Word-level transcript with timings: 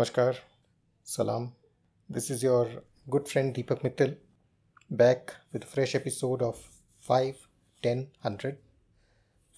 Namaskar, 0.00 0.34
Salam. 1.04 1.52
This 2.08 2.30
is 2.30 2.42
your 2.42 2.70
good 3.10 3.28
friend 3.28 3.54
Deepak 3.54 3.82
Mittal 3.82 4.16
back 4.90 5.34
with 5.52 5.64
a 5.64 5.66
fresh 5.66 5.94
episode 5.94 6.40
of 6.40 6.56
5, 7.00 7.36
10, 7.82 7.98
100. 8.22 8.56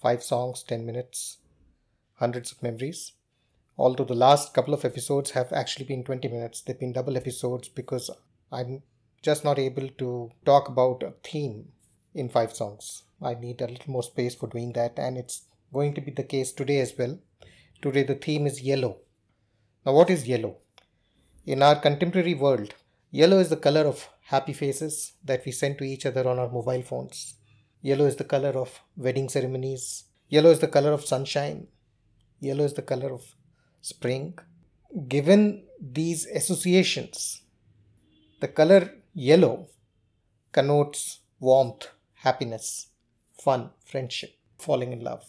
5 0.01 0.21
songs, 0.21 0.63
10 0.63 0.85
minutes, 0.85 1.37
hundreds 2.15 2.51
of 2.51 2.61
memories. 2.61 3.13
Although 3.77 4.03
the 4.03 4.15
last 4.15 4.53
couple 4.53 4.73
of 4.73 4.83
episodes 4.83 5.31
have 5.31 5.53
actually 5.53 5.85
been 5.85 6.03
20 6.03 6.27
minutes, 6.27 6.59
they've 6.59 6.77
been 6.77 6.91
double 6.91 7.15
episodes 7.15 7.69
because 7.69 8.09
I'm 8.51 8.83
just 9.21 9.45
not 9.45 9.57
able 9.57 9.87
to 9.87 10.31
talk 10.43 10.67
about 10.67 11.03
a 11.03 11.13
theme 11.23 11.69
in 12.13 12.27
5 12.27 12.51
songs. 12.53 13.03
I 13.21 13.35
need 13.35 13.61
a 13.61 13.67
little 13.67 13.93
more 13.93 14.03
space 14.03 14.35
for 14.35 14.47
doing 14.47 14.73
that, 14.73 14.99
and 14.99 15.17
it's 15.17 15.43
going 15.71 15.93
to 15.93 16.01
be 16.01 16.11
the 16.11 16.23
case 16.23 16.51
today 16.51 16.81
as 16.81 16.93
well. 16.97 17.17
Today, 17.81 18.03
the 18.03 18.15
theme 18.15 18.45
is 18.45 18.61
yellow 18.61 18.97
now, 19.85 19.91
what 19.91 20.09
is 20.09 20.25
yellow? 20.25 20.55
In 21.45 21.61
our 21.61 21.75
contemporary 21.75 22.33
world, 22.33 22.73
yellow 23.11 23.39
is 23.39 23.49
the 23.49 23.57
color 23.57 23.81
of 23.81 24.07
happy 24.21 24.53
faces 24.53 25.11
that 25.25 25.45
we 25.45 25.51
send 25.51 25.77
to 25.77 25.83
each 25.83 26.05
other 26.05 26.25
on 26.25 26.39
our 26.39 26.49
mobile 26.49 26.81
phones. 26.81 27.35
Yellow 27.81 28.05
is 28.05 28.15
the 28.15 28.23
color 28.23 28.51
of 28.51 28.79
wedding 28.95 29.27
ceremonies. 29.27 30.05
Yellow 30.29 30.51
is 30.51 30.59
the 30.59 30.69
color 30.69 30.93
of 30.93 31.03
sunshine. 31.03 31.67
Yellow 32.39 32.63
is 32.63 32.73
the 32.75 32.81
color 32.81 33.11
of 33.11 33.23
spring. 33.81 34.39
Given 35.09 35.63
these 35.81 36.27
associations, 36.27 37.41
the 38.39 38.47
color 38.47 38.89
yellow 39.13 39.67
connotes 40.53 41.19
warmth, 41.41 41.87
happiness, 42.13 42.87
fun, 43.37 43.71
friendship, 43.83 44.33
falling 44.57 44.93
in 44.93 45.03
love. 45.03 45.25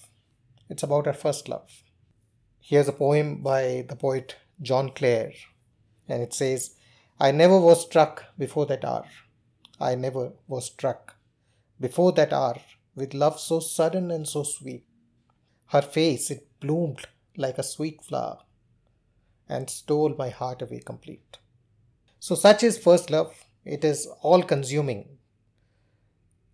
It's 0.71 0.85
about 0.85 1.09
our 1.09 1.13
first 1.13 1.49
love. 1.49 1.83
Here's 2.61 2.87
a 2.87 2.93
poem 2.93 3.43
by 3.43 3.85
the 3.89 3.97
poet 3.97 4.37
John 4.61 4.91
Clare, 4.91 5.33
and 6.09 6.23
it 6.23 6.33
says, 6.33 6.77
I 7.19 7.31
never 7.31 7.59
was 7.59 7.83
struck 7.83 8.25
before 8.39 8.67
that 8.67 8.85
hour. 8.85 9.07
I 9.81 9.95
never 9.95 10.33
was 10.47 10.67
struck 10.67 11.17
before 11.81 12.13
that 12.13 12.33
hour 12.33 12.57
with 12.95 13.15
love 13.15 13.41
so 13.41 13.61
sudden 13.61 14.11
and 14.11 14.27
so 14.29 14.43
sweet. 14.43 14.85
Her 15.67 15.83
face, 15.83 16.31
it 16.31 16.47
bloomed 16.61 17.07
like 17.37 17.59
a 17.59 17.63
sweet 17.63 18.03
flower 18.03 18.39
and 19.49 19.69
stole 19.69 20.15
my 20.17 20.31
heart 20.31 20.63
away 20.63 20.81
complete. 20.85 21.39
So, 22.21 22.35
such 22.35 22.63
is 22.63 22.79
first 22.79 23.11
love. 23.11 23.45
It 23.65 23.85
is 23.85 24.09
all 24.23 24.43
consuming, 24.43 25.19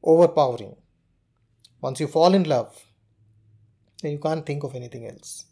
overpowering. 0.02 0.76
Once 1.80 2.00
you 2.00 2.06
fall 2.06 2.34
in 2.34 2.44
love, 2.44 2.84
then 4.02 4.12
you 4.12 4.18
can't 4.18 4.46
think 4.46 4.64
of 4.64 4.74
anything 4.74 5.06
else 5.06 5.44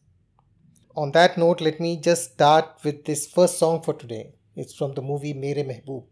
on 0.99 1.13
that 1.13 1.39
note, 1.39 1.61
let 1.61 1.79
me 1.79 1.97
just 1.97 2.33
start 2.33 2.81
with 2.83 3.05
this 3.05 3.25
first 3.31 3.57
song 3.57 3.81
for 3.83 3.95
today. 3.95 4.33
It's 4.57 4.75
from 4.75 4.95
the 4.95 5.03
movie 5.03 5.33
Mere 5.33 5.63
Mehboob. 5.71 6.07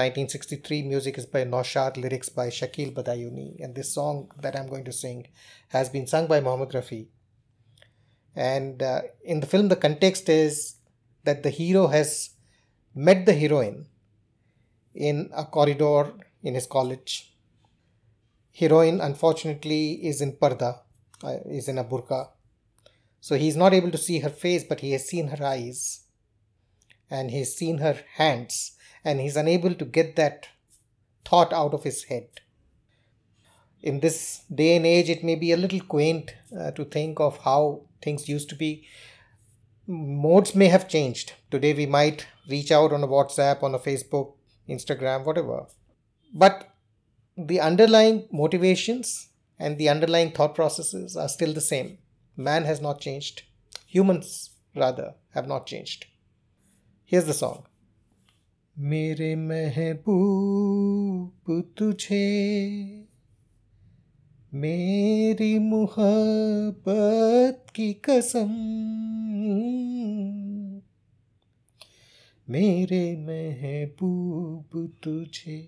1963 0.00 0.82
music 0.82 1.16
is 1.16 1.24
by 1.24 1.44
Naushad, 1.44 1.96
lyrics 1.96 2.28
by 2.28 2.48
Shakil 2.48 2.92
Badayuni, 2.92 3.64
and 3.64 3.74
this 3.74 3.94
song 3.94 4.30
that 4.42 4.54
I'm 4.54 4.68
going 4.68 4.84
to 4.84 4.92
sing 4.92 5.28
has 5.68 5.88
been 5.88 6.06
sung 6.06 6.26
by 6.26 6.40
Mohammed 6.40 6.72
Rafi. 6.72 7.06
And 8.36 8.82
uh, 8.82 9.00
in 9.24 9.40
the 9.40 9.46
film, 9.46 9.68
the 9.68 9.76
context 9.76 10.28
is 10.28 10.74
that 11.24 11.42
the 11.42 11.48
hero 11.48 11.86
has 11.86 12.30
met 12.94 13.24
the 13.24 13.32
heroine 13.32 13.86
in 14.94 15.30
a 15.34 15.46
corridor 15.46 16.12
in 16.42 16.54
his 16.54 16.66
college. 16.66 17.32
Heroine, 18.52 19.00
unfortunately, 19.00 19.92
is 20.06 20.20
in 20.20 20.32
parda, 20.32 20.80
uh, 21.24 21.38
is 21.46 21.68
in 21.68 21.78
a 21.78 21.84
burqa, 21.84 22.28
so 23.20 23.36
he's 23.36 23.56
not 23.56 23.74
able 23.74 23.90
to 23.90 23.98
see 23.98 24.20
her 24.20 24.30
face, 24.30 24.64
but 24.64 24.80
he 24.80 24.92
has 24.92 25.06
seen 25.06 25.28
her 25.28 25.44
eyes 25.44 26.04
and 27.10 27.30
he's 27.30 27.54
seen 27.54 27.78
her 27.78 27.98
hands, 28.14 28.72
and 29.04 29.20
he's 29.20 29.36
unable 29.36 29.74
to 29.74 29.84
get 29.84 30.16
that 30.16 30.48
thought 31.24 31.52
out 31.52 31.74
of 31.74 31.84
his 31.84 32.04
head. 32.04 32.28
In 33.80 34.00
this 34.00 34.42
day 34.54 34.76
and 34.76 34.84
age, 34.84 35.08
it 35.08 35.24
may 35.24 35.34
be 35.34 35.52
a 35.52 35.56
little 35.56 35.80
quaint 35.80 36.34
uh, 36.58 36.72
to 36.72 36.84
think 36.84 37.20
of 37.20 37.38
how 37.38 37.82
things 38.02 38.28
used 38.28 38.48
to 38.50 38.54
be. 38.54 38.86
Modes 39.86 40.54
may 40.54 40.66
have 40.66 40.88
changed. 40.88 41.32
Today, 41.50 41.72
we 41.72 41.86
might 41.86 42.26
reach 42.48 42.70
out 42.70 42.92
on 42.92 43.02
a 43.02 43.08
WhatsApp, 43.08 43.62
on 43.62 43.74
a 43.74 43.78
Facebook, 43.78 44.34
Instagram, 44.68 45.24
whatever. 45.24 45.66
But 46.34 46.74
the 47.36 47.60
underlying 47.60 48.28
motivations 48.32 49.28
and 49.58 49.78
the 49.78 49.88
underlying 49.88 50.32
thought 50.32 50.54
processes 50.54 51.16
are 51.16 51.28
still 51.28 51.54
the 51.54 51.60
same. 51.60 51.98
Man 52.40 52.66
has 52.66 52.80
not 52.80 53.00
changed. 53.00 53.42
Humans, 53.88 54.50
rather, 54.76 55.14
have 55.30 55.48
not 55.48 55.66
changed. 55.66 56.06
Here's 57.04 57.24
the 57.24 57.34
song. 57.34 57.64
मेरे 58.78 59.34
महबूब 59.36 60.12
तुझे 61.78 62.18
मेरी 64.54 65.58
मुहब्बत 65.58 67.66
की 67.74 67.92
कसम 68.04 68.48
मेरे 72.50 73.16
महबूब 73.16 74.94
तुझे 75.04 75.58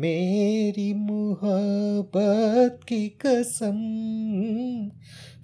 मेरी 0.00 0.94
मुहब्बत 0.94 2.80
की 2.88 3.08
कसम, 3.26 3.78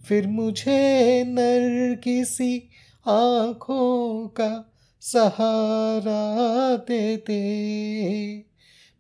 फिर 0.09 0.26
मुझे 0.26 1.25
नर 1.25 1.94
किसी 2.04 2.69
आँखों 3.06 4.28
का 4.28 4.72
सहारा 5.00 6.76
दे 6.76 7.16
दे। 7.16 8.44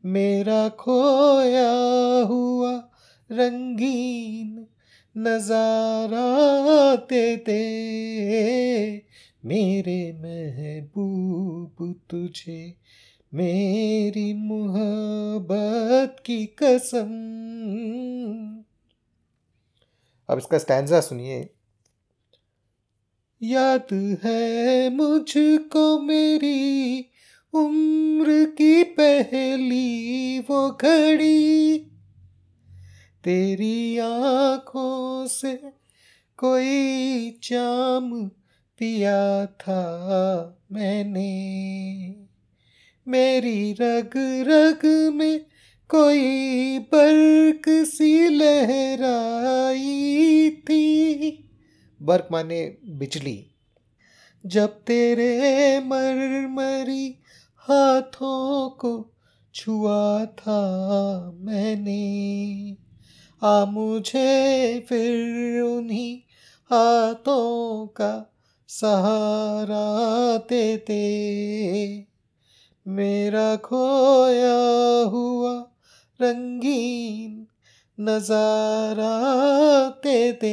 मेरा 0.04 0.68
खोया 0.68 1.72
हुआ 2.22 2.72
रंगीन 3.32 4.66
नज़ारा 5.16 6.28
दे 6.96 7.36
दे। 7.36 7.62
मेरे 9.44 10.12
महबूब 10.12 11.94
तुझे 12.10 12.74
मेरी 13.34 14.34
मोहब्बत 14.34 16.16
की 16.26 16.46
कसम। 16.46 17.08
अब 20.28 20.38
इसका 20.38 20.58
स्टैंडा 20.58 21.00
सुनिए। 21.00 21.50
याद 23.42 24.18
है 24.24 24.90
मुझको 24.94 26.00
मेरी 26.00 27.00
उम्र 27.52 28.44
की 28.44 28.82
पहली 28.82 30.38
वो 30.38 30.70
घड़ी। 30.70 31.78
तेरी 33.24 33.98
आँखों 33.98 35.26
से 35.26 35.56
कोई 36.36 37.30
जाम 37.42 38.28
पिया 38.78 39.46
था 39.46 39.82
मैंने। 40.72 42.23
मेरी 43.08 43.72
रग 43.72 44.44
रग 44.48 45.12
में 45.14 45.46
कोई 45.88 46.78
बर्क 46.78 47.62
सी 47.68 48.28
लहराई 48.28 50.50
थी। 50.50 51.50
बर्क 52.02 52.28
माने 52.32 52.76
बिजली। 52.84 53.46
जब 54.46 54.66
तेरे 54.66 55.80
मरमरी 55.80 57.18
हाथों 57.56 58.70
को 58.70 59.12
छुआ 59.54 60.24
था 60.24 60.60
मैंने, 61.40 62.76
आ 63.42 63.64
मुझे 63.64 64.86
फिर 64.88 65.62
उन्हीं 65.62 66.20
हाथों 66.72 67.86
का 67.86 68.34
सहारा 68.68 70.36
देते। 70.36 72.13
मेरा 72.86 73.56
खोया 73.56 74.56
हुआ 75.10 75.52
रंगीन 76.20 77.46
नज़ारा 77.98 79.12
ते 80.02 80.32
दे 80.32 80.52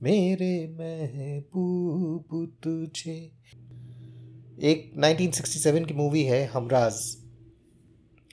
मेरे 0.00 0.52
महबूब 0.80 2.36
तुझे। 2.62 3.16
एक 4.62 4.92
1967 4.96 5.86
की 5.88 5.94
मूवी 5.94 6.22
है, 6.24 6.44
Hamraaz. 6.46 7.00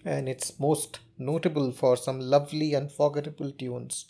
And 0.07 0.29
it's 0.29 0.53
most 0.61 0.97
notable 1.21 1.71
for 1.71 1.97
some 1.97 2.19
lovely 2.21 2.73
unforgettable 2.73 3.53
tunes 3.59 4.05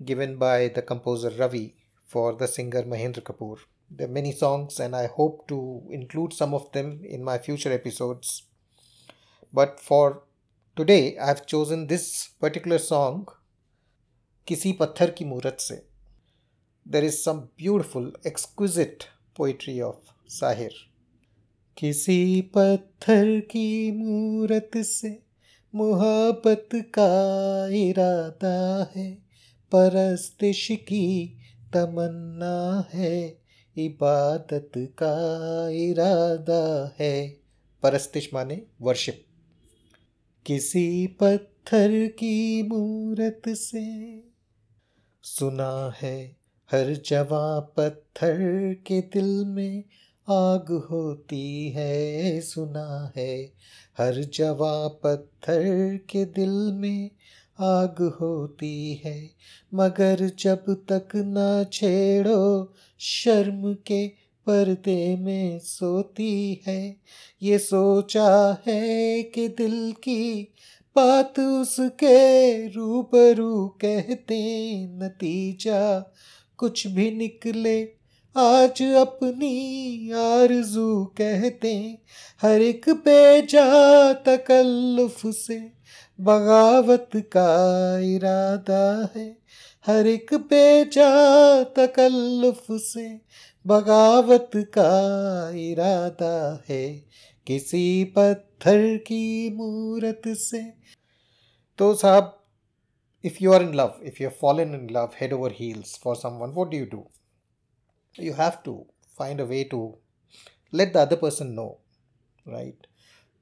given 0.00 0.36
by 0.38 0.68
the 0.68 0.84
composer 0.88 1.32
Ravi 1.32 1.70
for 2.08 2.38
the 2.42 2.46
singer 2.46 2.86
Mahendra 2.86 3.20
Kapoor 3.20 3.69
There 3.90 4.08
are 4.08 4.12
many 4.12 4.32
songs, 4.32 4.80
and 4.80 4.94
I 4.94 5.06
hope 5.06 5.48
to 5.48 5.82
include 5.90 6.32
some 6.32 6.54
of 6.54 6.72
them 6.72 7.00
in 7.04 7.24
my 7.24 7.38
future 7.38 7.72
episodes. 7.72 8.42
But 9.52 9.80
for 9.80 10.22
today, 10.76 11.18
I've 11.18 11.46
chosen 11.46 11.86
this 11.86 12.28
particular 12.40 12.78
song, 12.78 13.28
Kisi 14.46 14.78
Patthar 14.78 15.14
Ki 15.14 15.24
Murat 15.24 15.60
Se. 15.60 15.80
There 16.86 17.04
is 17.04 17.22
some 17.22 17.48
beautiful, 17.56 18.12
exquisite 18.24 19.08
poetry 19.36 19.80
of 19.80 20.28
Sahir 20.28 20.70
किसी 21.76 22.40
पत्थर 22.40 23.40
की 23.40 23.92
मूरत 23.92 24.70
से 24.76 25.22
मोहब्बत 25.74 26.68
का 26.74 27.10
इरादा 27.68 28.92
है 28.96 29.14
परस्तिश 29.72 30.68
की 30.70 31.38
तमन्ना 31.74 32.88
है 32.94 33.39
इबादत 33.76 34.72
का 34.76 35.68
इरादा 35.68 36.96
है। 36.98 37.28
परस्तिश 37.82 38.30
माने 38.34 38.62
वर्शिप 38.80 39.24
किसी 40.46 41.06
पत्थर 41.06 42.06
की 42.06 42.62
मूरत 42.62 43.42
से 43.48 44.24
सुना 45.22 45.94
है, 46.02 46.36
हर 46.72 47.02
जवा 47.06 47.60
पत्थर 47.60 48.38
के 48.86 49.00
दिल 49.00 49.44
में 49.44 49.84
आग 50.28 50.88
होती 50.90 51.70
है, 51.70 52.40
सुना 52.40 53.12
है, 53.16 53.52
हर 53.98 54.14
जवा 54.14 54.88
पत्थर 54.88 55.96
के 56.10 56.24
दिल 56.24 56.72
में 56.72 57.10
आग 57.60 58.18
होती 58.20 59.02
है, 59.04 59.30
मगर 59.74 60.30
जब 60.38 60.64
तक 60.92 61.08
ना 61.16 61.64
छेड़ो, 61.64 62.74
शर्म 63.00 63.74
के 63.74 64.08
पर्दे 64.46 65.16
में 65.16 65.58
सोती 65.58 66.62
है। 66.66 66.96
ये 67.42 67.58
सोचा 67.58 68.58
है 68.66 69.22
कि 69.22 69.48
दिल 69.48 69.92
की 69.92 70.54
बात 70.96 71.38
उसके 71.38 72.66
रूबरू 72.68 73.68
कहते 73.68 74.40
नतीजा। 74.86 76.12
कुछ 76.56 76.86
भी 76.86 77.10
निकले, 77.10 77.82
आज 78.36 78.82
अपनी 78.82 80.10
आरज़ू 80.10 81.04
कहते, 81.04 81.98
हर 82.42 82.60
एक 82.60 82.88
बेजा 82.88 84.12
तकल्लुफ 84.12 85.26
से। 85.26 85.79
बगावत 86.20 87.10
का 87.36 87.50
इरादा 87.98 89.12
है। 89.16 89.26
हर 89.86 90.06
एक 90.06 90.34
बेचा 90.50 91.10
तकल्लुफ 91.76 92.66
से 92.70 93.06
बगावत 93.66 94.50
का 94.78 94.90
इरादा 95.60 96.64
है। 96.68 96.84
किसी 97.46 98.04
पत्थर 98.16 98.96
की 98.96 99.50
मूरत 99.50 100.22
से। 100.38 100.62
तो 101.78 101.94
साहब 101.94 102.36
if 103.24 103.36
you 103.40 103.52
are 103.52 103.62
in 103.62 103.74
love 103.74 104.00
if 104.02 104.22
you 104.22 104.28
fall 104.40 104.60
in 104.60 104.74
in 104.74 104.86
love 104.90 105.12
head 105.20 105.32
over 105.32 105.52
heels 105.52 105.98
for 106.04 106.16
someone 106.42 106.50
what 106.50 106.70
do 106.70 106.78
you 106.78 106.86
do 106.86 107.06
you 108.14 108.32
have 108.32 108.52
to 108.64 108.74
find 109.18 109.40
a 109.40 109.44
way 109.44 109.62
to 109.64 109.82
let 110.74 110.92
the 110.92 110.96
other 110.96 111.16
person 111.16 111.46
know 111.52 111.66
right 112.48 112.86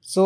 so 0.05 0.25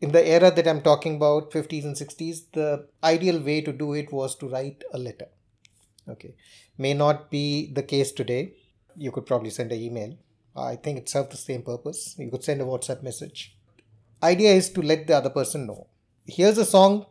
in 0.00 0.12
the 0.12 0.26
era 0.26 0.50
that 0.50 0.66
I'm 0.66 0.80
talking 0.80 1.16
about, 1.16 1.50
50s 1.50 1.84
and 1.84 1.94
60s, 1.94 2.44
the 2.52 2.86
ideal 3.04 3.40
way 3.40 3.60
to 3.60 3.72
do 3.72 3.92
it 3.92 4.12
was 4.12 4.34
to 4.36 4.48
write 4.48 4.82
a 4.92 4.98
letter. 4.98 5.26
Okay. 6.08 6.34
May 6.78 6.94
not 6.94 7.30
be 7.30 7.70
the 7.72 7.82
case 7.82 8.10
today. 8.10 8.54
You 8.96 9.12
could 9.12 9.26
probably 9.26 9.50
send 9.50 9.72
an 9.72 9.80
email. 9.80 10.16
I 10.56 10.76
think 10.76 10.98
it 10.98 11.08
served 11.08 11.32
the 11.32 11.36
same 11.36 11.62
purpose. 11.62 12.16
You 12.18 12.30
could 12.30 12.42
send 12.42 12.60
a 12.60 12.64
WhatsApp 12.64 13.02
message. 13.02 13.56
Idea 14.22 14.52
is 14.52 14.70
to 14.70 14.82
let 14.82 15.06
the 15.06 15.16
other 15.16 15.30
person 15.30 15.66
know. 15.66 15.86
Here's 16.26 16.58
a 16.58 16.64
song 16.64 17.06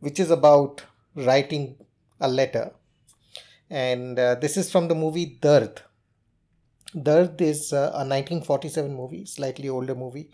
which 0.00 0.18
is 0.18 0.30
about 0.30 0.82
writing 1.14 1.76
a 2.20 2.28
letter. 2.28 2.72
And 3.68 4.18
uh, 4.18 4.34
this 4.34 4.56
is 4.56 4.70
from 4.70 4.88
the 4.88 4.94
movie 4.94 5.38
Dard. 5.40 5.82
Dard 7.00 7.40
is 7.40 7.72
uh, 7.72 7.92
a 7.94 8.04
1947 8.04 8.92
movie, 8.92 9.24
slightly 9.24 9.68
older 9.68 9.94
movie 9.94 10.30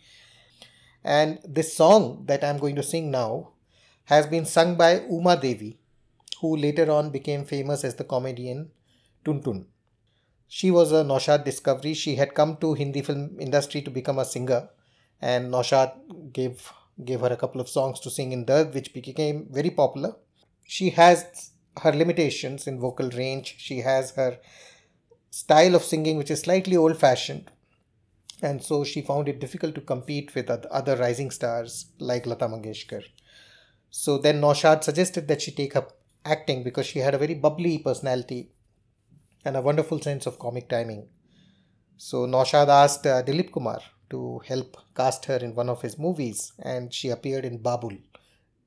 and 1.06 1.38
this 1.44 1.72
song 1.76 2.24
that 2.26 2.42
I'm 2.42 2.58
going 2.58 2.74
to 2.76 2.82
sing 2.82 3.10
now 3.12 3.52
has 4.06 4.26
been 4.26 4.44
sung 4.44 4.74
by 4.76 5.00
Uma 5.08 5.36
Devi, 5.36 5.78
who 6.40 6.56
later 6.56 6.90
on 6.90 7.10
became 7.10 7.44
famous 7.44 7.84
as 7.84 7.94
the 7.94 8.04
comedian 8.04 8.70
Tuntun. 9.24 9.66
She 10.48 10.70
was 10.70 10.90
a 10.90 11.04
Naushad 11.04 11.44
discovery. 11.44 11.94
She 11.94 12.16
had 12.16 12.34
come 12.34 12.56
to 12.58 12.74
Hindi 12.74 13.02
film 13.02 13.36
industry 13.38 13.82
to 13.82 13.90
become 13.90 14.18
a 14.18 14.24
singer, 14.24 14.68
and 15.20 15.52
Naushad 15.52 16.32
gave 16.32 16.72
gave 17.04 17.20
her 17.20 17.32
a 17.32 17.36
couple 17.36 17.60
of 17.60 17.68
songs 17.68 18.00
to 18.00 18.10
sing 18.10 18.32
in 18.32 18.44
Dard, 18.44 18.74
which 18.74 18.92
became 18.92 19.46
very 19.50 19.70
popular. 19.70 20.16
She 20.64 20.90
has 20.90 21.50
her 21.82 21.92
limitations 21.92 22.66
in 22.66 22.80
vocal 22.80 23.10
range. 23.10 23.54
She 23.58 23.78
has 23.80 24.12
her 24.12 24.38
style 25.30 25.74
of 25.74 25.84
singing, 25.84 26.16
which 26.16 26.30
is 26.30 26.40
slightly 26.40 26.76
old 26.76 26.98
fashioned, 26.98 27.50
and 28.42 28.62
so 28.62 28.84
she 28.84 29.02
found 29.02 29.28
it 29.28 29.40
difficult 29.40 29.74
to 29.74 29.80
compete 29.80 30.34
with 30.34 30.50
other 30.50 30.96
rising 30.96 31.30
stars 31.30 31.86
like 31.98 32.26
Lata 32.26 32.46
Mangeshkar. 32.46 33.02
So 33.90 34.18
then 34.18 34.40
Naushad 34.40 34.84
suggested 34.84 35.26
that 35.28 35.40
she 35.42 35.52
take 35.52 35.74
up 35.74 35.98
acting 36.24 36.62
because 36.62 36.86
she 36.86 36.98
had 36.98 37.14
a 37.14 37.18
very 37.18 37.34
bubbly 37.34 37.78
personality 37.78 38.50
and 39.44 39.56
a 39.56 39.62
wonderful 39.62 40.00
sense 40.00 40.26
of 40.26 40.38
comic 40.38 40.68
timing. 40.68 41.08
So 41.96 42.26
Naushad 42.26 42.68
asked 42.68 43.06
uh, 43.06 43.22
Dilip 43.22 43.52
Kumar 43.52 43.80
to 44.10 44.40
help 44.46 44.76
cast 44.94 45.24
her 45.26 45.36
in 45.36 45.54
one 45.54 45.68
of 45.68 45.82
his 45.82 45.98
movies, 45.98 46.52
and 46.58 46.92
she 46.92 47.08
appeared 47.08 47.44
in 47.44 47.58
Babul, 47.60 47.98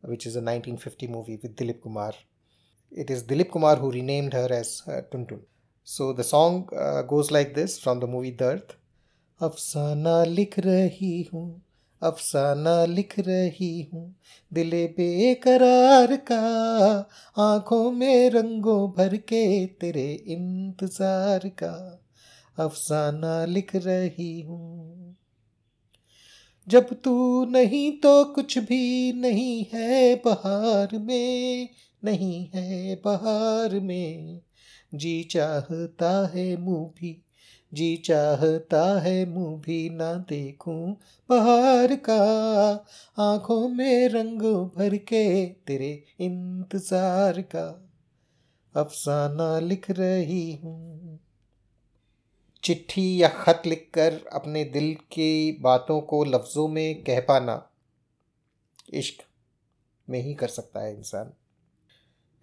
which 0.02 0.26
is 0.26 0.36
a 0.36 0.40
1950 0.40 1.08
movie 1.08 1.40
with 1.42 1.56
Dilip 1.56 1.82
Kumar. 1.82 2.14
It 2.92 3.10
is 3.10 3.24
Dilip 3.24 3.52
Kumar 3.52 3.76
who 3.76 3.92
renamed 3.92 4.34
her 4.34 4.48
as 4.52 4.82
uh, 4.88 5.02
Tuntun. 5.12 5.42
So 5.84 6.14
the 6.14 6.24
song 6.24 6.70
uh, 6.76 7.04
goes 7.04 7.30
like 7.30 7.54
this 7.54 7.80
from 7.80 8.00
the 8.00 8.08
movie 8.08 8.32
Dard. 8.32 8.76
अफसाना 9.42 10.24
लिख 10.24 10.60
रही 10.60 11.30
हूँ, 11.34 11.62
अफसाना 12.02 12.86
लिख 12.86 13.20
रही 13.20 13.90
हूँ। 13.94 14.16
दिले 14.54 14.88
बेकरार 14.88 16.16
का, 16.16 16.42
आँखों 17.38 17.92
में 17.92 18.30
रंगों 18.30 18.92
भर 18.92 19.18
के 19.18 19.66
तेरे 19.66 20.14
इंतज़ार 20.14 21.48
का, 21.48 22.06
अफसाना 22.60 23.46
लिख 23.46 23.76
रही 23.76 24.42
हूँ। 24.42 25.16
जब 26.68 26.94
तू 27.04 27.46
नहीं 27.46 27.92
तो 27.92 28.26
कुछ 28.26 28.58
भी 28.58 29.14
नहीं 29.14 29.66
है 29.74 30.16
बहार 30.16 30.98
में, 30.98 31.70
नहीं 32.04 32.50
है 32.56 32.96
बहार 32.96 33.80
में। 33.80 34.42
जी 34.94 35.24
चाहता 35.24 36.32
है 36.36 36.58
मुँह 36.58 36.88
भी 36.88 37.22
जी 37.72 37.96
चाहता 37.98 38.84
है 39.02 39.26
मुँह 39.30 39.58
भी 39.58 39.90
ना 39.90 40.14
देखूँ 40.30 40.92
बाहर 41.30 41.96
का, 41.96 42.16
आँखों 43.18 43.68
में 43.70 44.08
रंग 44.10 44.42
भर 44.78 44.96
के 44.98 45.46
तेरे 45.68 45.92
इंतज़ार 46.20 47.42
का। 47.42 47.66
अफसाना 48.76 49.60
लिख 49.60 49.90
रही 49.92 50.56
हूँ। 50.56 51.20
चिट्ठी 52.64 53.22
या 53.24 53.28
खत 53.28 53.62
लिखकर 53.66 54.20
अपने 54.34 54.64
दिल 54.64 54.94
की 55.12 55.52
बातों 55.62 56.02
को 56.02 56.24
लफ्ज़ों 56.24 56.68
में 56.68 57.04
कह 57.04 57.20
पाना 57.20 57.62
इश्क 58.94 59.24
में 60.08 60.22
ही 60.22 60.34
कर 60.34 60.48
सकता 60.48 60.82
है 60.82 60.94
इंसान। 60.98 61.32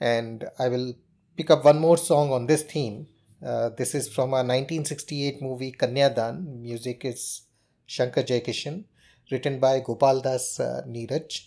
And 0.01 0.45
I 0.61 0.69
will 0.69 0.95
pick 1.39 1.53
up 1.53 1.63
one 1.67 1.77
more 1.77 1.99
song 1.99 2.33
on 2.33 2.47
this 2.47 2.69
theme 2.69 3.05
Uh, 3.47 3.69
this 3.69 3.95
is 3.95 4.09
from 4.13 4.31
a 4.31 4.43
1968 4.43 5.41
movie 5.41 5.71
Kanyadan. 5.71 6.59
Music 6.61 7.05
is 7.05 7.43
Shankar 7.87 8.25
Jaikishan, 8.25 8.83
written 9.31 9.61
by 9.61 9.79
Gopal 9.79 10.21
Das 10.21 10.59
uh, 10.59 10.83
Neeraj 10.85 11.43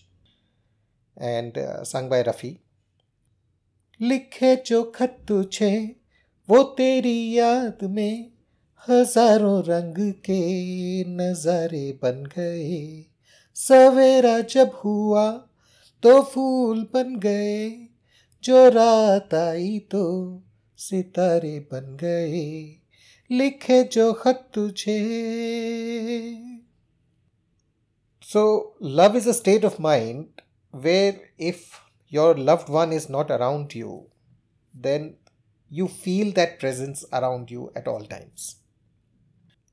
and 1.18 1.58
uh, 1.58 1.84
sung 1.84 2.08
by 2.08 2.24
Rafi. 2.24 2.60
लिखे 4.02 4.56
जो 4.66 4.82
खत 4.96 5.18
तुझे 5.28 5.76
वो 6.50 6.62
तेरी 6.78 7.38
याद 7.38 7.84
में 7.96 8.32
हज़ारों 8.88 9.64
रंग 9.68 9.98
के 10.26 10.40
नजारे 11.18 11.92
बन 12.04 12.24
गए 12.36 13.06
सवेरा 13.56 14.40
जब 14.56 14.80
हुआ 14.84 15.30
तो 16.04 16.22
फूल 16.32 16.88
बन 16.94 17.16
गए 17.20 17.70
जो 18.44 18.68
रात 18.70 19.34
आई 19.34 19.80
तो 19.92 20.06
सितारे 20.80 21.60
बन 21.72 21.96
गए, 22.02 22.42
लिखे 23.30 23.82
जो 23.94 24.12
खत 24.14 24.50
तुझे। 24.54 25.00
So 28.24 28.44
love 28.84 29.18
is 29.18 29.30
a 29.30 29.32
state 29.34 29.66
of 29.66 29.82
mind 29.82 30.42
where 30.74 31.22
if 31.48 31.66
your 32.12 32.40
loved 32.40 32.70
one 32.70 32.94
is 32.94 33.08
not 33.12 33.32
around 33.32 33.76
you 33.76 34.00
then 34.74 35.14
you 35.72 35.88
feel 35.98 36.32
that 36.32 36.60
presence 36.60 37.04
around 37.14 37.52
you 37.52 37.72
at 37.78 37.88
all 37.88 38.06
times 38.06 38.56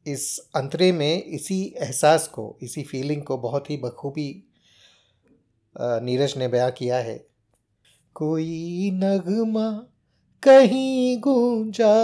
इस 0.06 0.38
अंतरे 0.56 0.90
में 0.92 1.22
इसी 1.22 1.62
एहसास 1.76 2.26
को, 2.28 2.58
इसी 2.62 2.82
फीलिंग 2.82 3.22
को 3.22 3.36
बहुत 3.38 3.70
ही 3.70 3.76
बखूबी 3.76 4.30
नीरज 5.76 6.36
ने 6.38 6.48
बयां 6.48 6.70
किया 6.72 6.98
है। 6.98 7.16
कोई 8.16 8.90
नगमा 8.94 9.68
कहीं 10.42 11.20
गूंजा, 11.20 11.94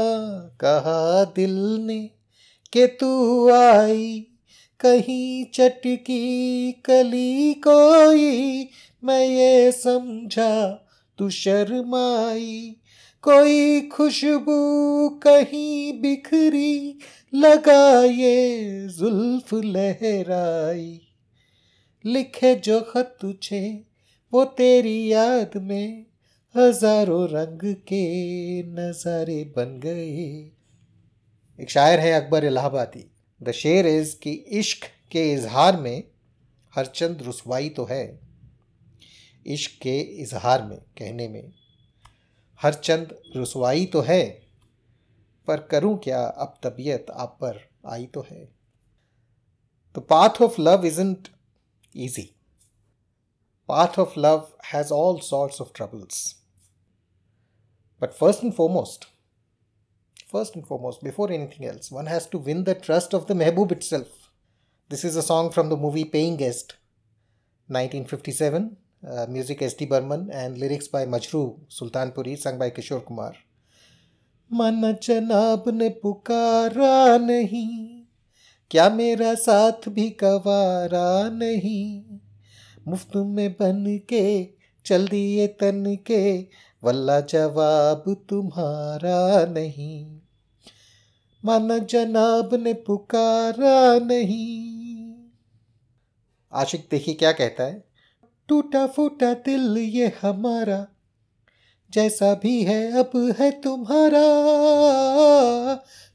कहा 0.61 1.25
दिल 1.25 1.57
ने 1.59 2.11
के 2.73 2.87
तू 2.87 3.51
आई। 3.51 4.27
कहीं 4.81 5.45
चटकी 5.55 6.73
कली 6.73 7.55
कोई, 7.55 8.69
मैं 9.05 9.29
ये 9.29 9.73
समझा 9.73 10.87
तू 11.19 11.31
शर्माई। 11.31 12.77
कोई 13.23 13.81
खुशबू 13.81 15.09
कहीं 15.09 16.01
बिखरी, 16.01 16.99
लगा 17.35 18.05
ये 18.05 18.63
जुल्फ 18.99 19.55
लहराई। 19.55 21.01
लिखे 22.07 22.55
जो 22.55 22.81
खत 22.81 23.17
तुझे, 23.21 23.85
वो 24.33 24.45
तेरी 24.45 25.13
याद 25.13 25.51
में 25.57 26.05
हज़ारों 26.55 27.29
रंग 27.29 27.61
के 27.89 28.63
नजारे 28.63 29.43
बन 29.57 29.79
गए। 29.81 30.07
एक 31.59 31.71
शायर 31.71 32.01
है 32.01 32.11
अकबर 32.13 32.45
इलाहाबादी। 32.45 33.05
द 33.41 33.53
शेर 33.53 33.87
इज़ 33.87 34.15
कि 34.23 34.33
इश्क 34.59 34.85
के 35.13 35.23
इजहार 35.33 35.77
में 35.77 36.03
हर 36.75 36.87
चंद 36.87 37.23
रसवाई 37.29 37.69
तो 37.69 37.85
है। 37.85 38.05
इश्क 39.47 39.79
के 39.83 39.99
इजहार 40.23 40.63
में, 40.63 40.79
कहने 40.99 41.29
में 41.29 41.53
हर 42.61 42.75
चंद 42.75 43.17
रसवाई 43.37 43.87
तो 43.87 44.01
है, 44.01 44.25
पर 45.49 45.67
करूँ 45.71 45.97
क्या 45.99 46.23
अब 46.23 46.55
तबीयत 46.63 47.07
आप 47.11 47.37
पर 47.41 47.61
आई 47.87 48.07
तो 48.07 48.27
है। 48.31 48.45
तो 49.95 50.01
path 50.03 50.43
of 50.43 50.61
love 50.61 50.87
isn't 50.87 51.29
easy 51.95 52.29
path 53.69 53.99
of 53.99 54.19
love 54.19 54.47
has 54.75 54.93
all 54.93 55.21
sorts 55.23 55.61
of 55.61 55.73
troubles 55.75 56.25
but 58.03 58.13
first 58.13 58.45
and 58.45 58.53
foremost 58.53 59.07
first 60.33 60.57
and 60.57 60.67
foremost, 60.67 61.05
before 61.05 61.31
anything 61.31 61.67
else, 61.67 61.91
one 61.93 62.07
has 62.07 62.27
to 62.27 62.39
win 62.39 62.65
the 62.65 62.75
trust 62.75 63.13
of 63.13 63.27
the 63.27 63.35
Mehboob 63.35 63.73
itself. 63.73 64.31
This 64.91 65.05
is 65.05 65.17
a 65.17 65.23
song 65.23 65.51
from 65.51 65.69
the 65.69 65.77
movie 65.77 66.05
Paying 66.05 66.37
Guest, 66.39 66.77
1957, 67.69 68.77
uh, 69.07 69.27
music 69.29 69.63
S.T. 69.63 69.85
Burman, 69.87 70.31
and 70.33 70.57
lyrics 70.57 70.89
by 70.89 71.05
Majru 71.05 71.61
Sultanpuri, 71.69 72.39
sung 72.39 72.59
by 72.59 72.71
Kishore 72.71 73.05
Kumar. 73.05 73.35
मन 74.51 74.97
जनाब 75.03 75.69
ने 75.75 75.89
पुकारा 76.03 77.17
नहीं 77.19 78.03
क्या 78.71 78.89
मेरा 78.91 79.35
साथ 79.35 79.89
भी 79.89 80.09
कवारा 80.23 81.29
नहीं 81.29 82.03
मुफ़्त 82.89 83.17
में 83.17 83.53
बन 83.53 83.85
के 84.09 84.25
चल 84.85 85.09
दिए 85.09 85.47
तन 85.47 85.99
के, 86.07 86.47
वल्ला 86.85 87.21
जवाब 87.21 88.27
तुम्हारा 88.29 89.45
नहीं। 89.47 90.21
माना 91.45 91.79
जनाब 91.79 92.55
ने 92.55 92.75
पुकारा 92.75 93.99
नहीं। 93.99 95.15
आशिक, 96.53 96.89
देखिए 96.91 97.15
क्या 97.15 97.33
कहता 97.33 97.65
है। 97.65 97.85
टूटा 98.49 98.87
फूटा 98.87 99.35
दिल 99.35 99.79
ये 99.79 100.13
हमारा, 100.23 100.87
जैसा 101.91 102.35
भी 102.35 102.63
है 102.63 102.93
अब 102.93 103.35
है 103.41 103.51
तुम्हारा। 103.61 104.25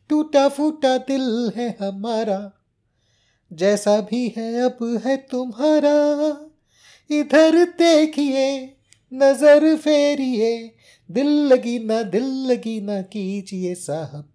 टूटा 0.09 0.49
फूटा 0.49 0.97
दिल 0.97 1.51
है 1.55 1.77
हमारा, 1.81 2.51
जैसा 3.53 4.01
भी 4.01 4.33
है 4.37 4.61
अब 4.61 5.01
है 5.05 5.17
तुम्हारा। 5.17 6.46
इधर 7.09 7.63
देखिए 7.79 8.47
नज़र 9.11 9.75
फेरिए 9.77 10.51
दिल 11.09 11.27
लगी 11.51 11.77
ना 11.79 12.01
दिल 12.15 12.29
लगी 12.51 12.79
ना 12.81 13.01
कीजिए 13.13 13.73
साहब 13.75 14.29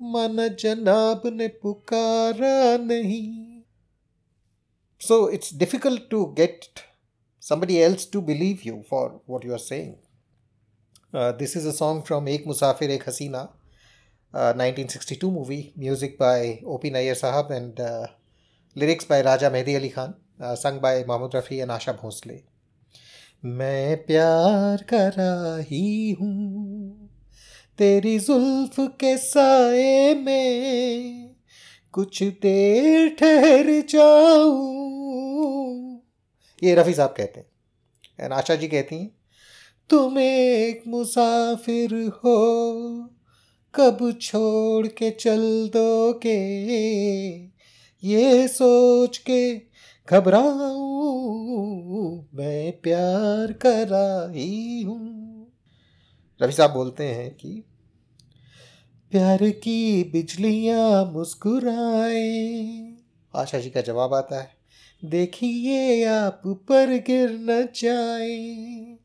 मन 0.00 0.48
जनाब 0.60 1.22
ने 1.34 1.48
पुकारा 1.62 2.76
नहीं 2.84 3.62
so 5.00 5.28
it's 5.30 5.54
difficult 5.54 6.08
to 6.10 6.24
get 6.38 6.80
somebody 7.48 7.82
else 7.82 8.04
to 8.04 8.20
believe 8.20 8.62
you 8.62 8.84
for 8.88 9.20
what 9.26 9.44
you 9.44 9.54
are 9.54 9.64
saying. 9.66 9.96
Uh, 11.14 11.32
this 11.32 11.56
is 11.56 11.64
a 11.64 11.72
song 11.72 12.02
from 12.02 12.28
Ek 12.28 12.44
Musafir 12.44 12.90
Ek 12.90 13.04
Hasina, 13.04 13.48
uh, 14.34 14.52
1962 14.52 15.30
movie, 15.30 15.72
music 15.76 16.18
by 16.18 16.60
O.P. 16.66 16.90
Nayyar 16.90 17.18
Sahab 17.20 17.50
and 17.50 17.80
uh, 17.80 18.06
lyrics 18.76 19.06
by 19.06 19.22
Raja 19.22 19.50
Mehdi 19.50 19.76
Ali 19.76 19.88
Khan, 19.88 20.14
sung 20.38 20.78
by 20.80 21.04
Mahmud 21.04 21.32
Rafi 21.32 21.62
and 21.62 21.70
Asha 21.70 21.98
Bhosle. 21.98 22.42
मैं 23.44 23.96
प्यार 24.06 24.82
करा 24.82 25.56
ही 25.62 26.12
हूँ, 26.20 27.08
तेरी 27.78 28.18
जुल्फ 28.18 28.76
के 29.00 29.16
साए 29.16 30.14
में 30.14 31.34
कुछ 31.92 32.22
देर 32.42 33.08
ठहर 33.18 33.70
जाऊँ। 33.88 34.64
ये 36.62 36.74
रफ़ी 36.74 36.94
साहब 36.94 37.14
कहते 37.16 37.40
हैं। 37.40 37.46
एंड 38.20 38.32
आशा 38.32 38.54
जी 38.54 38.68
कहती 38.68 38.96
हैं, 38.96 39.10
तुम 39.90 40.18
एक 40.18 40.82
मुसाफिर 40.88 41.94
हो, 42.24 42.38
कब 43.74 43.98
छोड़ 44.22 44.86
के 44.86 45.10
चल 45.10 45.70
दो 45.72 46.12
के 46.22 46.38
ये 48.02 48.48
सोच 48.48 49.18
के 49.18 49.67
घबराऊं, 50.08 51.98
मैं 52.34 52.80
प्यार 52.80 53.52
करा 53.52 54.32
ही। 54.32 54.82
हूँ 54.82 55.52
रवि 56.40 56.52
साहब 56.52 56.70
बोलते 56.70 57.04
हैं 57.04 57.30
कि 57.34 57.50
प्यार 59.12 59.48
की 59.48 60.04
बिजलियाँ 60.04 61.04
मुस्कुराए। 61.04 62.22
आशा 63.34 63.58
जी 63.58 63.70
का 63.70 63.80
जवाब 63.80 64.14
आता 64.14 64.40
है, 64.40 64.50
देखिए 65.02 66.04
आप 66.04 66.42
पर 66.46 66.96
गिर 67.06 67.30
न 67.40 67.68
जाए। 67.74 68.96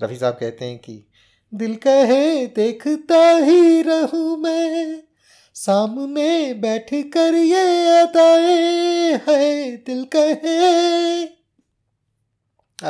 रफी 0.00 0.16
साहब 0.16 0.34
कहते 0.34 0.64
हैं 0.64 0.78
कि 0.78 1.04
दिल 1.52 1.74
कहे 1.76 2.46
देखता 2.46 3.20
ही 3.36 3.82
रहूँ 3.82 4.36
मैं। 4.36 5.02
सामने 5.60 6.54
बैठ 6.54 6.94
कर 6.94 7.34
ये 7.34 7.88
अदाए 7.88 9.12
है, 9.12 9.76
दिल 9.76 10.06
कहे। 10.16 11.24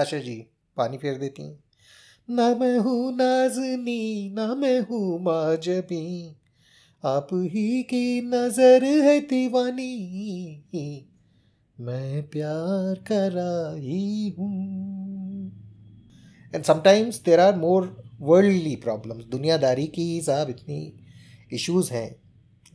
आशा 0.00 0.19
जी, 0.19 0.47
पानी 0.77 0.97
फेर 0.97 1.19
देती 1.19 1.43
हैं। 1.43 1.65
ना 2.31 2.55
मैं 2.55 2.79
हूँ 2.79 3.12
नाजनी, 3.12 4.31
ना 4.35 4.55
मैं 4.55 4.81
हूँ 4.81 5.23
माजबी। 5.23 6.37
आप 7.05 7.29
ही 7.33 7.83
की 7.83 8.21
नज़र 8.21 8.85
है 8.85 9.21
दीवानी। 9.21 10.65
मैं 11.81 12.29
प्यार 12.29 12.95
करा 12.95 13.77
ही। 13.79 14.35
हूँ 14.39 14.53
and 16.55 16.65
sometimes 16.65 17.23
there 17.23 17.41
are 17.41 17.57
more 17.57 18.05
worldly 18.21 18.77
problems 18.77 19.25
दुनियादारी 19.25 19.87
की 19.87 20.21
साहब 20.21 20.50
इतनी 20.50 21.00
इश्यूज़ 21.53 21.93
हैं। 21.93 22.20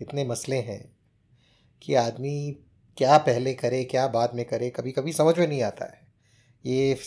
इतने 0.01 0.23
मसले 0.25 0.55
हैं 0.61 0.83
कि 1.81 1.93
आदमी 1.95 2.51
क्या 2.97 3.17
पहले 3.17 3.53
करे, 3.53 3.83
क्या 3.83 4.07
बाद 4.07 4.33
में 4.35 4.45
करे 4.45 4.69
कभी 4.69 4.91
कभी 4.91 5.13
समझ 5.13 5.37
में 5.39 5.47
नहीं 5.47 5.61
आता 5.63 5.85
है। 5.85 6.01
ये 6.65 6.97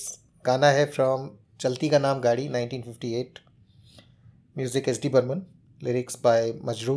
गाना 0.44 0.70
है 0.70 0.84
फ्रॉम 0.86 1.30
चलती 1.60 1.88
का 1.88 1.98
नाम 1.98 2.20
गाड़ी 2.20 2.48
1958 2.48 3.38
music 4.56 4.88
S 4.88 5.00
D 5.02 5.08
Burman 5.08 5.42
lyrics 5.82 6.18
by 6.24 6.52
Majrooh 6.64 6.96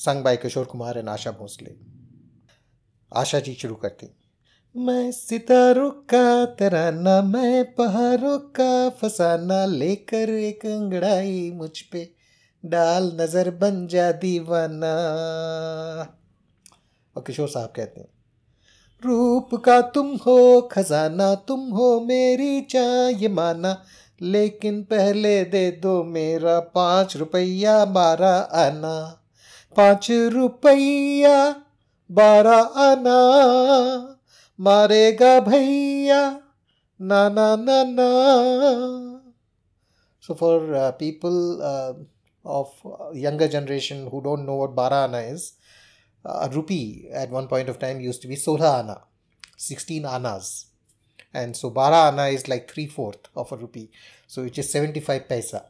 song 0.00 0.24
by 0.24 0.36
Kishore 0.36 0.64
Kumar 0.64 0.98
and 0.98 1.08
Asha 1.08 1.30
Bhosle 1.30 1.74
Asha 3.12 3.40
ji 3.40 3.54
शुरू 3.54 3.74
करती। 3.74 4.06
मैं 4.76 5.10
सितारों 5.12 5.90
का 5.90 6.44
तराना, 6.54 7.20
मैं 7.22 7.64
पहाड़ों 7.74 8.38
का 8.38 8.88
फसाना, 8.90 9.64
लेकर 9.66 10.30
एक 10.30 10.66
अंगड़ाई 10.66 11.50
मुझ 11.54 11.80
पे। 11.82 12.02
डाल 12.64 13.10
नज़र 13.20 13.50
बन 13.50 13.86
जा 13.86 14.12
दीवाना। 14.12 14.92
और 17.16 17.22
किशोर 17.22 17.48
साहब 17.48 17.72
कहते 17.76 18.00
हैं 18.00 18.08
रूप 19.02 19.54
का 19.54 19.80
तुम 19.80 20.14
हो 20.16 20.60
खजाना 20.72 21.34
तुम 21.34 21.60
हो 21.70 21.88
मेरी 22.00 22.60
चाय 22.60 23.28
माना। 23.28 23.82
लेकिन 24.20 24.82
पहले 24.82 25.44
दे 25.44 25.70
दो 25.82 26.02
मेरा 26.04 26.58
पाँच 26.60 27.16
रुपया 27.16 27.84
बारह 27.84 28.36
आना। 28.60 28.96
पाँच 29.76 30.10
रुपया 30.10 31.36
बारह 32.10 32.60
आना। 32.84 33.18
मारेगा 34.60 35.40
भैया 35.40 36.40
ना 37.00 37.28
ना 37.28 37.56
ना 37.56 37.82
ना। 37.84 38.10
Uh, 40.26 40.92
people 40.92 41.62
uh, 41.62 41.92
of 42.44 42.72
uh, 42.84 43.10
younger 43.12 43.48
generation 43.48 44.08
who 44.10 44.22
don't 44.22 44.46
know 44.46 44.56
what 44.56 44.74
bara 44.74 45.04
ana 45.04 45.18
is, 45.18 45.54
uh, 46.24 46.48
a 46.48 46.54
rupee 46.54 47.08
at 47.12 47.30
one 47.30 47.48
point 47.48 47.68
of 47.68 47.78
time 47.78 48.00
used 48.00 48.22
to 48.22 48.28
be 48.28 48.36
16 48.36 48.62
ana, 48.62 49.02
16 49.56 50.04
anas. 50.04 50.66
And 51.32 51.56
so 51.56 51.70
bara 51.70 52.08
ana 52.08 52.26
is 52.26 52.48
like 52.48 52.70
three 52.70 52.86
fourth 52.86 53.28
of 53.34 53.50
a 53.52 53.56
rupee. 53.56 53.90
So 54.26 54.42
which 54.42 54.58
is 54.58 54.70
75 54.70 55.28
paisa. 55.28 55.64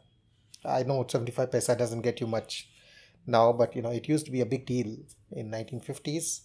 I 0.64 0.82
know 0.82 1.04
75 1.08 1.50
paisa 1.50 1.76
doesn't 1.76 2.02
get 2.02 2.20
you 2.20 2.26
much 2.26 2.68
now, 3.26 3.52
but 3.52 3.74
you 3.74 3.82
know, 3.82 3.90
it 3.90 4.08
used 4.08 4.26
to 4.26 4.32
be 4.32 4.40
a 4.40 4.46
big 4.46 4.66
deal 4.66 4.96
in 5.32 5.50
1950s. 5.50 6.40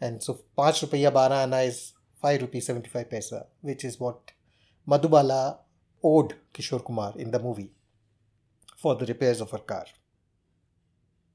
And 0.00 0.22
so 0.22 0.40
5 0.56 0.74
rupiya 0.74 1.12
bara 1.12 1.42
ana 1.42 1.58
is 1.58 1.92
5 2.22 2.42
rupees 2.42 2.66
75 2.66 3.08
paisa, 3.08 3.46
which 3.60 3.84
is 3.84 4.00
what 4.00 4.32
Madhubala 4.88 5.58
owed 6.02 6.34
Kishore 6.52 6.84
Kumar 6.84 7.14
in 7.16 7.30
the 7.30 7.38
movie 7.38 7.70
for 8.83 8.95
the 8.95 9.05
repairs 9.05 9.41
of 9.41 9.51
her 9.51 9.59
car. 9.59 9.85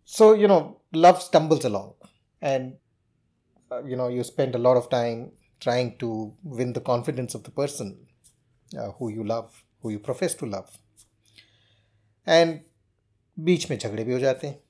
So, 0.04 0.34
you 0.34 0.48
know, 0.48 0.80
love 0.92 1.22
stumbles 1.22 1.64
along 1.64 1.94
and, 2.40 2.74
uh, 3.70 3.82
you 3.84 3.96
know, 3.96 4.08
you 4.08 4.22
spend 4.24 4.54
a 4.54 4.58
lot 4.58 4.76
of 4.76 4.90
time 4.90 5.32
trying 5.60 5.96
to 5.98 6.34
win 6.42 6.72
the 6.72 6.80
confidence 6.80 7.34
of 7.34 7.44
the 7.44 7.50
person 7.50 8.06
uh, 8.78 8.90
who 8.92 9.10
you 9.10 9.24
love, 9.24 9.64
who 9.80 9.90
you 9.90 9.98
profess 9.98 10.34
to 10.34 10.46
love. 10.46 10.70
And 12.26 12.60
बीच 13.38 13.70
में 13.70 13.78
झगड़े 13.78 14.04
भी 14.04 14.12
हो 14.12 14.18
जाते 14.18 14.46
हैं 14.46 14.62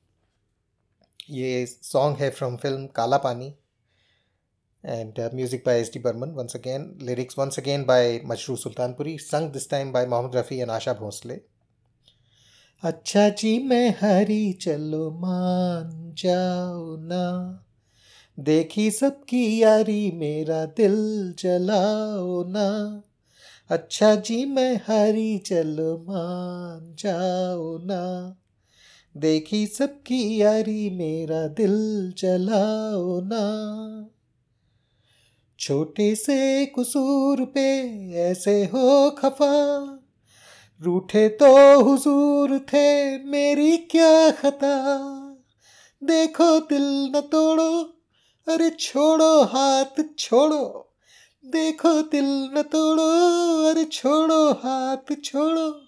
ये 1.31 1.67
song 1.67 2.19
है 2.19 2.31
from 2.31 2.57
film 2.57 2.87
काला 2.97 3.17
पानी 3.25 3.55
and 4.85 5.19
uh, 5.19 5.31
music 5.33 5.65
by 5.65 5.79
S.D. 5.79 5.99
Burman 5.99 6.35
once 6.35 6.55
again. 6.55 6.97
Lyrics 7.01 7.37
once 7.37 7.57
again 7.57 7.85
by 7.85 8.21
Mashru 8.21 8.57
Sultanpuri, 8.63 9.19
sung 9.19 9.51
this 9.51 9.67
time 9.67 9.93
by 9.93 10.05
Mohammed 10.05 10.33
Rafi 10.33 10.61
and 10.63 10.71
Asha 10.71 10.99
Bhosle. 10.99 11.41
अच्छा 12.84 13.30
जी, 13.30 13.60
मैं 13.60 13.96
हरी, 14.02 14.54
चलो 14.54 15.12
मान 15.12 16.14
जाओ 16.18 16.96
ना। 17.00 17.64
देखी 18.40 18.92
सबकी 18.92 19.64
यारी, 19.64 20.12
मेरा 20.12 20.66
दिल 20.66 20.96
जलाओ 21.40 22.44
ना। 22.44 23.04
अच्छा 23.70 24.16
जी, 24.16 24.46
मैं 24.46 24.82
हरी, 24.88 25.38
चलो 25.38 25.98
मान 25.98 26.96
जाओ 27.00 27.78
ना। 27.78 28.36
देखी 29.18 29.68
सबकी 29.68 30.42
यारी, 30.42 30.90
मेरा 30.90 31.48
दिल 31.48 32.14
जलाओ 32.18 33.22
ना। 33.22 33.46
छोटे 35.60 36.16
से 36.16 36.66
कसूर 36.66 37.46
पे 37.46 37.68
ऐसे 38.14 38.66
हो 38.66 39.12
खफा। 39.12 39.99
रूठे 40.82 41.30
तो 41.30 41.82
हुजूर 41.82 42.60
थे 42.60 43.18
मेरी 43.24 43.78
क्या 43.78 44.32
खता। 44.32 44.76
देखो 46.04 46.60
दिल 46.60 47.12
न 47.16 47.22
तोड़ो, 47.22 47.82
अरे 48.48 48.70
छोड़ो, 48.70 49.44
हाथ 49.44 50.04
छोड़ो। 50.20 50.96
देखो 51.46 52.02
दिल 52.02 52.26
न 52.26 52.62
तोड़ो, 52.62 53.08
अरे 53.70 53.84
छोड़ो, 53.84 54.52
हाथ 54.52 55.16
छोड़ो। 55.24 55.82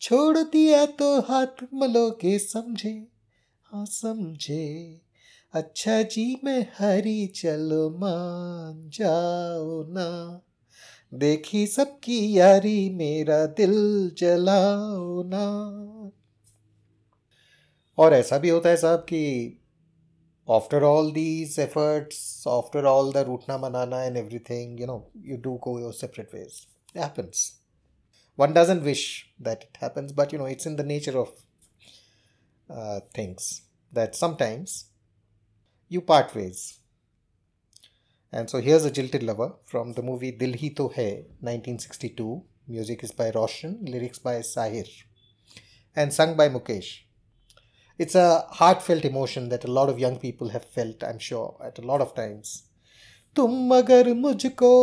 छोड़ 0.00 0.38
दिया 0.38 0.86
तो 0.86 1.20
हाथ 1.20 1.64
मलोगे 1.74 2.38
समझे 2.38 3.08
हाँ 3.62 3.86
समझे। 3.86 5.00
अच्छा 5.52 6.02
जी, 6.02 6.40
मैं 6.44 6.66
हरी 6.78 7.26
चलो 7.26 7.90
मान 7.90 8.90
जाओ 8.90 9.84
ना। 9.92 10.40
देखी 11.12 11.66
सबकी 11.66 12.38
यारी, 12.38 12.90
मेरा 12.90 13.46
दिल 13.46 14.10
जलाओ 14.18 15.22
ना। 15.22 15.44
और 17.98 18.14
ऐसा 18.14 18.38
भी 18.38 18.48
होता 18.48 18.68
है 18.68 18.76
साहब 18.76 18.98
कि 18.98 19.22
after 20.50 20.82
all 20.82 21.10
these 21.12 21.58
efforts 21.60 22.44
after 22.48 22.84
all 22.84 23.12
the 23.12 23.16
रूटना 23.16 23.58
मनाना 23.58 24.02
and 24.04 24.16
everything 24.38 24.80
you 24.80 24.86
know 24.86 25.10
you 25.16 25.36
do 25.36 25.54
go 25.56 25.78
your 25.80 25.92
separate 25.92 26.34
ways 26.34 26.66
happens 26.96 27.52
one 28.38 28.52
doesn't 28.52 28.82
wish 28.82 29.24
that 29.42 29.62
it 29.62 29.82
happens 29.82 30.12
but 30.12 30.34
you 30.34 30.40
know 30.40 30.48
it's 30.48 30.66
in 30.66 30.76
the 30.76 30.80
nature 30.80 31.16
of 31.16 31.32
things 33.18 33.62
that 33.94 34.14
sometimes 34.14 34.84
you 35.92 36.00
part 36.00 36.36
ways 36.36 36.62
And 38.31 38.49
so 38.49 38.59
here's 38.59 38.83
a 38.83 38.91
jilted 38.91 39.23
lover 39.23 39.53
from 39.65 39.93
the 39.93 40.01
movie 40.01 40.31
Dil 40.31 40.55
Hi 40.59 40.69
To 40.77 40.89
Hai 40.89 41.25
1962. 41.41 42.43
Music 42.67 43.03
is 43.03 43.11
by 43.11 43.29
Roshan, 43.29 43.85
lyrics 43.85 44.19
by 44.19 44.35
Sahir, 44.39 44.87
and 45.95 46.11
sung 46.11 46.35
by 46.35 46.49
Mukesh. 46.49 47.03
It's 47.99 48.15
a 48.15 48.47
heartfelt 48.49 49.05
emotion 49.05 49.49
that 49.49 49.65
a 49.65 49.71
lot 49.71 49.89
of 49.89 49.99
young 49.99 50.17
people 50.17 50.49
have 50.49 50.65
felt, 50.65 51.03
I'm 51.03 51.19
sure, 51.19 51.57
at 51.63 51.77
a 51.77 51.81
lot 51.81 52.01
of 52.01 52.15
times. 52.15 52.63
तुम 53.35 53.75
अगर 53.75 54.13
मुझको 54.13 54.73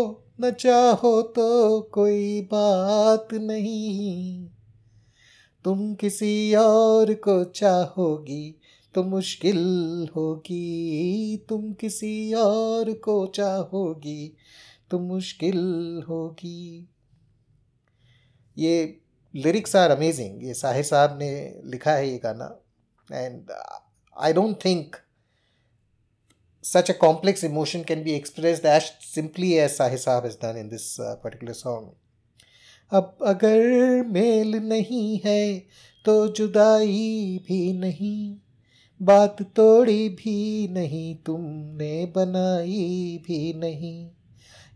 न 0.41 0.51
चाहो 0.51 1.23
तो 1.23 1.81
कोई 1.81 2.41
बात 2.53 3.29
नहीं 3.35 4.49
तुम 5.65 5.95
किसी 5.95 6.55
और 6.55 7.15
को 7.15 7.43
चाहोगी 7.45 8.45
तो 8.96 9.04
मुश्किल 9.06 9.58
होगी, 10.16 11.38
तुम 11.50 11.72
किसी 11.74 12.34
और 12.34 12.94
को 13.04 13.26
चाहोगी 13.36 14.34
तो 14.92 15.00
मुश्किल 15.02 15.58
होगी। 16.10 16.90
ये 18.58 19.02
लिरिक्स 19.34 19.76
आर 19.76 19.92
अमेजिंग 19.92 20.44
ये 20.44 20.54
साहिर 20.54 20.84
साहब 20.86 21.18
ने 21.20 21.32
लिखा 21.66 21.92
है 21.92 22.10
ये 22.10 22.18
गाना। 22.24 22.46
And 23.08 23.52
I 24.16 24.34
don't 24.34 24.56
think 24.66 24.96
such 26.64 26.92
a 26.92 26.94
complex 27.02 27.44
emotion 27.44 27.84
can 27.84 28.04
be 28.04 28.12
express 28.12 28.62
as 28.66 28.84
simply 29.06 29.52
as 29.56 29.70
Sahir 29.72 30.00
साहब 30.00 30.26
is 30.26 30.38
done 30.44 30.58
in 30.60 30.70
this 30.70 30.96
particular 31.02 31.54
song 31.56 31.92
अब 32.92 33.18
अगर 33.28 33.62
मेल 34.10 34.56
नहीं 34.64 35.20
है 35.26 35.60
तो 36.06 36.16
जुदाई 36.30 37.40
भी 37.48 37.62
नहीं। 37.80 38.38
बात 39.02 39.42
तोड़ी 39.56 40.10
भी 40.10 40.68
नहीं, 40.68 41.16
तुमने 41.16 42.06
बनाई 42.06 43.20
भी 43.28 43.54
नहीं। 43.54 44.10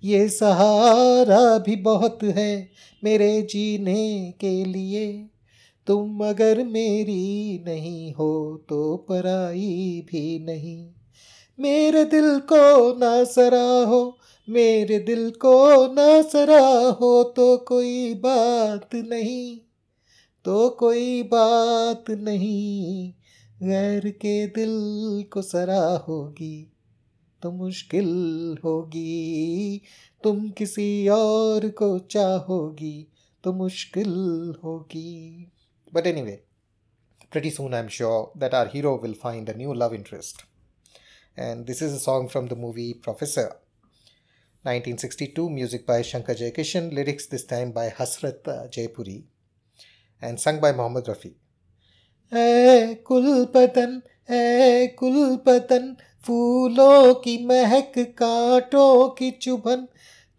ये 0.03 0.29
सहारा 0.29 1.57
भी 1.57 1.75
बहुत 1.75 2.23
है 2.23 2.69
मेरे 3.03 3.41
जीने 3.41 4.33
के 4.39 4.65
लिए। 4.65 5.29
तुम 5.87 6.25
अगर 6.25 6.63
मेरी 6.63 7.63
नहीं 7.65 8.13
हो 8.13 8.65
तो 8.69 8.97
पराई 8.97 10.05
भी 10.11 10.39
नहीं। 10.39 10.87
मेरे 11.59 12.03
दिल 12.05 12.39
को 12.39 12.97
ना 12.99 13.23
सराहो 13.23 14.17
मेरे 14.49 14.99
दिल 14.99 15.29
को 15.29 15.93
ना 15.93 16.21
सराहो 16.21 17.23
तो 17.23 17.57
कोई 17.57 18.13
बात 18.13 18.95
नहीं 18.95 19.57
तो 20.45 20.69
कोई 20.69 21.23
बात 21.23 22.03
नहीं। 22.09 23.13
गैर 23.63 24.09
के 24.21 24.45
दिल 24.47 25.23
को 25.33 25.41
सरा 25.41 25.81
होगी 26.07 26.71
तो 27.41 27.51
मुश्किल 27.51 28.05
होगी। 28.63 29.81
तुम 30.23 30.49
किसी 30.49 31.07
और 31.07 31.67
को 31.79 31.97
चाहोगी 32.11 33.07
तो 33.43 33.53
मुश्किल 33.53 34.09
होगी। 34.63 35.51
But 35.93 36.07
anyway 36.21 36.39
pretty 37.31 37.51
soon 37.51 37.73
I 37.73 37.81
am 37.81 37.87
sure 37.87 38.31
that 38.39 38.53
our 38.53 38.69
hero 38.73 38.95
will 39.03 39.13
find 39.23 39.49
a 39.49 39.53
new 39.57 39.73
love 39.73 39.95
interest 39.95 40.45
and 41.37 41.65
this 41.65 41.83
is 41.83 41.95
a 41.95 41.97
song 41.97 42.29
from 42.29 42.47
the 42.47 42.57
movie 42.57 42.91
professor 43.03 43.49
1962 44.65 45.49
music 45.49 45.85
by 45.87 46.03
Shankar 46.03 46.33
Jaikishan 46.35 46.89
lyrics 46.93 47.29
this 47.31 47.47
time 47.49 47.71
by 47.71 47.93
Hasrat 47.99 48.43
Jaipuri 48.73 49.23
and 50.21 50.37
song 50.37 50.61
by 50.61 50.73
Mohammed 50.73 51.09
Rafi 51.09 51.35
है 52.31 52.93
कुलपतन 52.95 54.01
है 54.29 54.87
कुलपतन, 54.87 55.95
फूलों 56.25 57.13
की 57.13 57.37
महक, 57.45 57.93
कांटों 58.17 59.09
की 59.09 59.29
चुभन, 59.31 59.87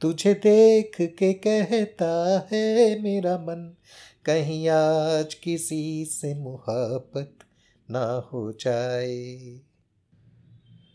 तुझे 0.00 0.34
देख 0.34 0.96
के 1.18 1.32
कहता 1.46 2.12
है 2.52 3.02
मेरा 3.02 3.36
मन, 3.38 3.76
कहीं 4.24 4.68
आज 4.68 5.34
किसी 5.34 6.04
से 6.04 6.34
मुहब्बत 6.34 7.44
ना 7.88 8.04
हो 8.32 8.50
जाए। 8.60 9.60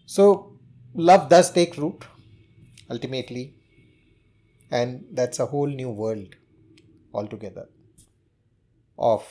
So 0.09 0.25
love 0.95 1.27
does 1.31 1.51
take 1.55 1.79
root 1.79 2.03
ultimately 2.91 3.43
and 4.71 4.99
that's 5.15 5.41
a 5.41 5.45
whole 5.45 5.75
new 5.75 5.89
world 5.93 6.35
all 7.15 7.27
together 7.27 7.67
of 8.99 9.27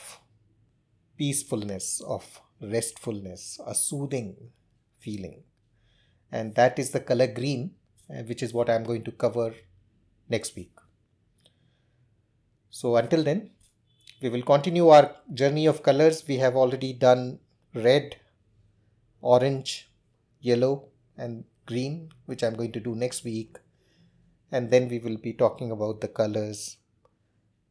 peacefulness, 1.17 2.01
of 2.01 2.41
restfulness, 2.61 3.59
a 3.65 3.75
soothing 3.75 4.35
feeling. 4.99 5.43
And 6.31 6.55
that 6.55 6.79
is 6.79 6.91
the 6.91 6.99
color 6.99 7.27
green, 7.27 7.75
uh, 8.09 8.23
which 8.23 8.43
is 8.43 8.53
what 8.53 8.69
I'm 8.69 8.83
going 8.83 9.03
to 9.03 9.11
cover 9.11 9.53
next 10.29 10.55
week. 10.55 10.71
So 12.69 12.95
until 12.97 13.23
then, 13.23 13.51
we 14.21 14.29
will 14.29 14.41
continue 14.43 14.89
our 14.89 15.15
journey 15.33 15.65
of 15.65 15.83
colors. 15.83 16.23
We 16.27 16.37
have 16.37 16.55
already 16.55 16.93
done 16.93 17.39
red, 17.73 18.17
orange, 19.21 19.89
yellow, 20.41 20.89
and 21.17 21.45
green, 21.65 22.09
which 22.25 22.43
I'm 22.43 22.55
going 22.55 22.71
to 22.73 22.79
do 22.79 22.95
next 22.95 23.23
week. 23.23 23.57
and 24.51 24.71
then 24.71 24.87
we 24.89 24.99
will 24.99 25.17
be 25.17 25.33
talking 25.33 25.71
about 25.71 26.01
the 26.01 26.07
colors 26.07 26.77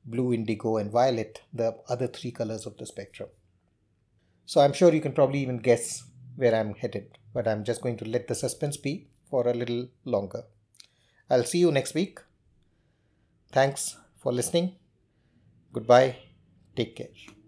blue, 0.04 0.32
indigo, 0.32 0.76
and 0.76 0.90
violet, 0.90 1.42
the 1.52 1.76
other 1.88 2.06
three 2.06 2.30
colors 2.30 2.66
of 2.66 2.76
the 2.76 2.86
spectrum. 2.86 3.28
So 4.46 4.60
I'm 4.60 4.72
sure 4.72 4.92
you 4.92 5.00
can 5.00 5.12
probably 5.12 5.40
even 5.40 5.58
guess 5.58 6.04
where 6.36 6.54
I'm 6.54 6.74
headed, 6.74 7.18
but 7.32 7.48
I'm 7.48 7.64
just 7.64 7.80
going 7.80 7.96
to 7.98 8.04
let 8.04 8.28
the 8.28 8.34
suspense 8.34 8.76
be 8.76 9.08
for 9.30 9.48
a 9.48 9.54
little 9.54 9.88
longer. 10.04 10.44
I'll 11.30 11.44
see 11.44 11.58
you 11.58 11.72
next 11.72 11.94
week. 11.94 12.18
Thanks 13.52 13.96
for 14.18 14.32
listening. 14.32 14.76
Goodbye. 15.72 16.16
Take 16.76 16.96
care. 16.96 17.43